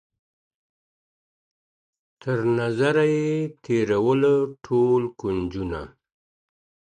[2.21, 3.29] تر نظر يې
[3.63, 4.33] تېروله
[4.65, 5.81] ټول كونجونه.